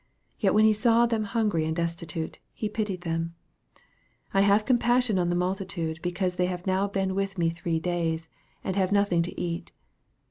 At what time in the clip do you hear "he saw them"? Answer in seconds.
0.65-1.25